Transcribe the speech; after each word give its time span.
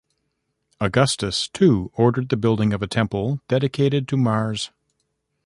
Augustus, 0.79 1.47
too, 1.47 1.91
ordered 1.93 2.29
the 2.29 2.35
building 2.35 2.73
of 2.73 2.81
a 2.81 2.87
temple, 2.87 3.39
dedicated 3.47 4.07
to 4.07 4.17
Mars. 4.17 4.71